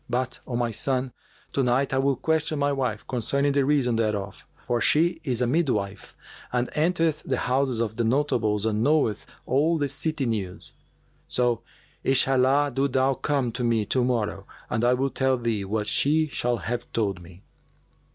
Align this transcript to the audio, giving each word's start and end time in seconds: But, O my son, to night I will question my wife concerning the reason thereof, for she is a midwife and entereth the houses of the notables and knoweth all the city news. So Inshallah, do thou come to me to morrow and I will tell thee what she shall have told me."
But, 0.09 0.39
O 0.47 0.55
my 0.55 0.71
son, 0.71 1.13
to 1.53 1.61
night 1.61 1.93
I 1.93 1.99
will 1.99 2.15
question 2.15 2.57
my 2.57 2.71
wife 2.71 3.05
concerning 3.07 3.51
the 3.51 3.63
reason 3.65 3.97
thereof, 3.97 4.43
for 4.65 4.81
she 4.81 5.21
is 5.23 5.43
a 5.43 5.45
midwife 5.45 6.17
and 6.51 6.71
entereth 6.75 7.21
the 7.21 7.37
houses 7.37 7.79
of 7.79 7.97
the 7.97 8.03
notables 8.03 8.65
and 8.65 8.81
knoweth 8.81 9.27
all 9.45 9.77
the 9.77 9.87
city 9.87 10.25
news. 10.25 10.73
So 11.27 11.61
Inshallah, 12.03 12.71
do 12.73 12.87
thou 12.87 13.13
come 13.13 13.51
to 13.51 13.63
me 13.63 13.85
to 13.85 14.03
morrow 14.03 14.47
and 14.71 14.83
I 14.83 14.95
will 14.95 15.11
tell 15.11 15.37
thee 15.37 15.63
what 15.65 15.85
she 15.85 16.29
shall 16.29 16.57
have 16.57 16.91
told 16.93 17.21
me." 17.21 17.43